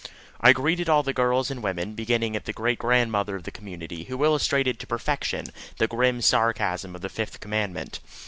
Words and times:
I 0.39 0.51
greeted 0.51 0.89
all 0.89 1.03
the 1.03 1.13
girls 1.13 1.51
and 1.51 1.61
women, 1.61 1.93
beginning 1.93 2.35
at 2.35 2.45
the 2.45 2.53
great 2.53 2.79
grandmother 2.79 3.35
of 3.35 3.43
the 3.43 3.51
community, 3.51 4.05
who 4.05 4.25
illustrated 4.25 4.79
to 4.79 4.87
perfection 4.87 5.49
the 5.77 5.87
grim 5.87 6.21
sarcasm 6.23 6.95
of 6.95 7.01
the 7.01 7.07
fifth 7.07 7.39
commandment. 7.39 7.99